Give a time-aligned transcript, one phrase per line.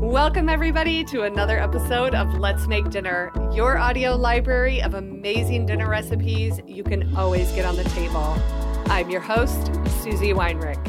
[0.00, 5.88] Welcome, everybody, to another episode of Let's Make Dinner, your audio library of amazing dinner
[5.88, 8.36] recipes you can always get on the table.
[8.86, 9.72] I'm your host,
[10.02, 10.84] Susie Weinrich.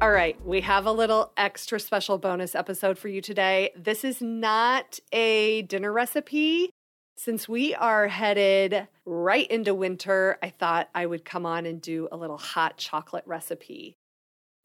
[0.00, 3.70] All right, we have a little extra special bonus episode for you today.
[3.76, 6.70] This is not a dinner recipe.
[7.16, 12.08] Since we are headed right into winter, I thought I would come on and do
[12.10, 13.96] a little hot chocolate recipe.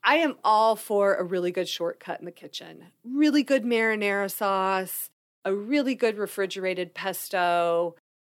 [0.08, 2.86] I am all for a really good shortcut in the kitchen.
[3.04, 5.10] Really good marinara sauce,
[5.43, 7.93] a really good refrigerated pesto,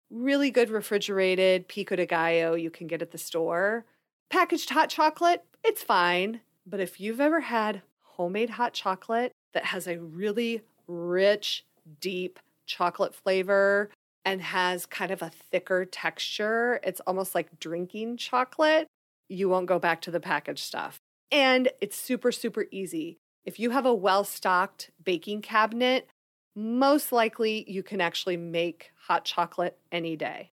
[0.08, 3.84] really good refrigerated pico de gallo you can get at the store.
[4.30, 6.40] Packaged hot chocolate, it's fine.
[6.66, 11.66] But if you've ever had homemade hot chocolate that has a really rich,
[12.00, 13.90] deep chocolate flavor
[14.24, 18.86] and has kind of a thicker texture, it's almost like drinking chocolate,
[19.28, 20.98] you won't go back to the packaged stuff.
[21.30, 23.18] And it's super, super easy.
[23.44, 26.08] If you have a well stocked baking cabinet,
[26.54, 30.50] most likely you can actually make hot chocolate any day.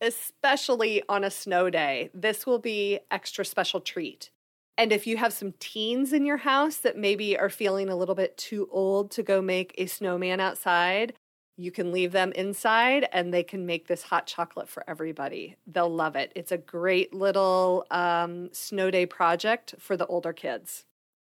[0.00, 4.30] Especially on a snow day, this will be extra special treat.
[4.76, 8.14] And if you have some teens in your house that maybe are feeling a little
[8.14, 11.14] bit too old to go make a snowman outside,
[11.58, 15.56] you can leave them inside and they can make this hot chocolate for everybody.
[15.66, 16.32] They'll love it.
[16.36, 20.84] It's a great little um, snow day project for the older kids.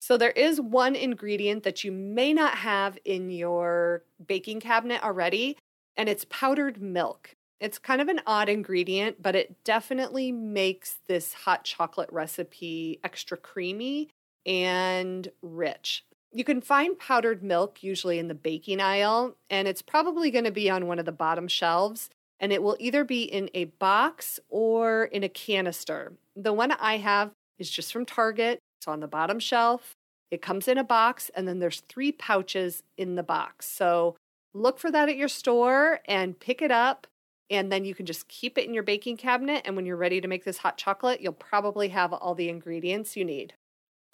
[0.02, 5.58] So, there is one ingredient that you may not have in your baking cabinet already,
[5.96, 7.34] and it's powdered milk.
[7.60, 13.36] It's kind of an odd ingredient, but it definitely makes this hot chocolate recipe extra
[13.36, 14.08] creamy
[14.46, 16.04] and rich.
[16.32, 20.52] You can find powdered milk usually in the baking aisle, and it's probably going to
[20.52, 22.08] be on one of the bottom shelves.
[22.38, 26.14] And it will either be in a box or in a canister.
[26.34, 28.58] The one I have is just from Target.
[28.78, 29.92] It's on the bottom shelf.
[30.30, 33.66] It comes in a box, and then there's three pouches in the box.
[33.66, 34.16] So
[34.54, 37.06] look for that at your store and pick it up
[37.50, 39.62] and then you can just keep it in your baking cabinet.
[39.64, 43.16] And when you're ready to make this hot chocolate, you'll probably have all the ingredients
[43.16, 43.54] you need.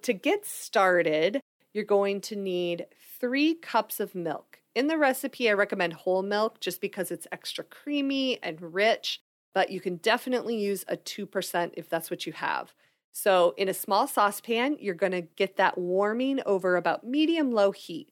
[0.02, 1.40] To get started,
[1.76, 2.86] you're going to need
[3.20, 4.60] three cups of milk.
[4.74, 9.20] In the recipe, I recommend whole milk just because it's extra creamy and rich,
[9.54, 12.74] but you can definitely use a 2% if that's what you have.
[13.12, 17.72] So, in a small saucepan, you're going to get that warming over about medium low
[17.72, 18.10] heat.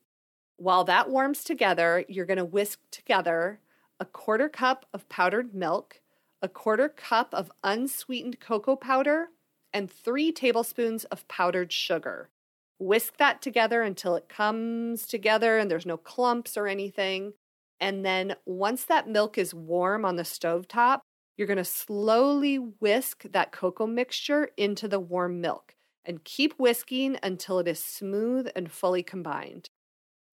[0.57, 3.61] While that warms together, you're going to whisk together
[3.99, 6.01] a quarter cup of powdered milk,
[6.41, 9.29] a quarter cup of unsweetened cocoa powder,
[9.73, 12.31] and three tablespoons of powdered sugar.
[12.79, 17.35] Whisk that together until it comes together and there's no clumps or anything.
[17.81, 21.03] And then once that milk is warm on the stove top,
[21.37, 25.75] you're going to slowly whisk that cocoa mixture into the warm milk
[26.05, 29.69] and keep whisking until it is smooth and fully combined.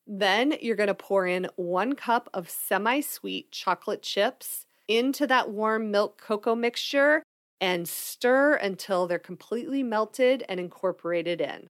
[0.06, 5.50] Then you're going to pour in one cup of semi sweet chocolate chips into that
[5.50, 7.23] warm milk cocoa mixture
[7.59, 11.68] and stir until they're completely melted and incorporated in.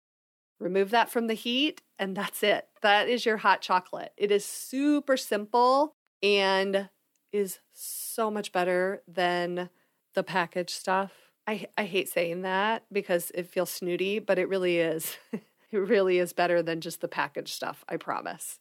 [0.61, 2.67] Remove that from the heat, and that's it.
[2.83, 4.13] That is your hot chocolate.
[4.15, 6.87] It is super simple and
[7.33, 9.71] is so much better than
[10.13, 11.11] the packaged stuff.
[11.47, 15.17] I, I hate saying that because it feels snooty, but it really is.
[15.71, 18.59] It really is better than just the packaged stuff, I promise.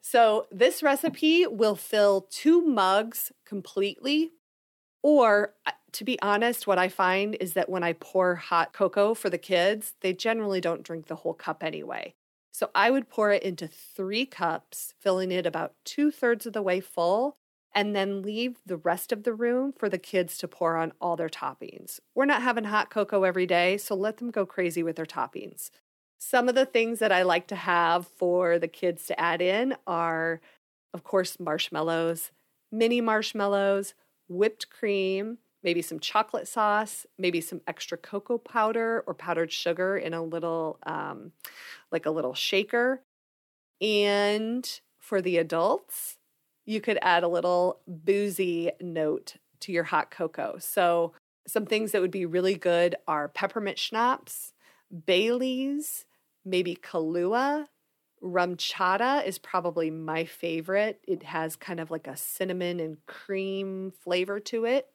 [0.00, 4.30] So, this recipe will fill two mugs completely.
[5.02, 5.52] Or,
[5.96, 9.38] to be honest, what I find is that when I pour hot cocoa for the
[9.38, 12.14] kids, they generally don't drink the whole cup anyway.
[12.52, 16.60] So, I would pour it into three cups, filling it about two thirds of the
[16.60, 17.38] way full,
[17.74, 21.16] and then leave the rest of the room for the kids to pour on all
[21.16, 21.98] their toppings.
[22.14, 25.70] We're not having hot cocoa every day, so let them go crazy with their toppings.
[26.18, 29.76] Some of the things that I like to have for the kids to add in
[29.86, 30.42] are,
[30.92, 32.32] of course, marshmallows,
[32.70, 33.94] mini marshmallows,
[34.28, 40.14] whipped cream, maybe some chocolate sauce, maybe some extra cocoa powder or powdered sugar in
[40.14, 41.32] a little, um,
[41.90, 43.02] like a little shaker.
[43.80, 46.18] And for the adults,
[46.66, 50.56] you could add a little boozy note to your hot cocoa.
[50.58, 51.12] So,
[51.48, 54.52] some things that would be really good are peppermint schnapps,
[55.06, 56.04] Bailey's,
[56.44, 57.66] maybe Kahlua.
[58.22, 61.00] RumChata is probably my favorite.
[61.06, 64.88] It has kind of like a cinnamon and cream flavor to it.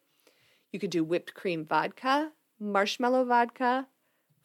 [0.71, 3.87] You could do whipped cream vodka, marshmallow vodka,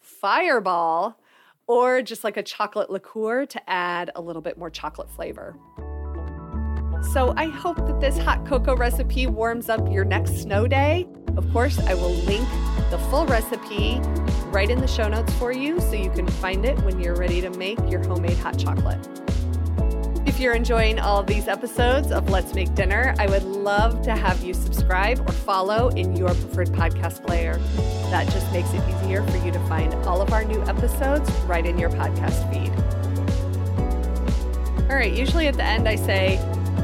[0.01, 1.21] fireball,
[1.69, 5.57] or just like a chocolate liqueur to add a little bit more chocolate flavor.
[7.13, 11.07] So I hope that this hot cocoa recipe warms up your next snow day.
[11.37, 12.49] Of course, I will link
[12.91, 14.01] the full recipe
[14.47, 17.41] right in the show notes for you so you can find it when you're ready
[17.41, 19.26] to make your homemade hot chocolate.
[20.37, 24.45] If you're enjoying all these episodes of Let's Make Dinner, I would love to have
[24.45, 27.57] you subscribe or follow in your preferred podcast player.
[28.11, 31.65] That just makes it easier for you to find all of our new episodes right
[31.65, 32.71] in your podcast feed.
[34.91, 36.37] All right, usually at the end I say,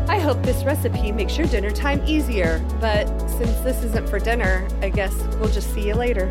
[0.09, 4.67] I hope this recipe makes your dinner time easier, but since this isn't for dinner,
[4.81, 6.31] I guess we'll just see you later.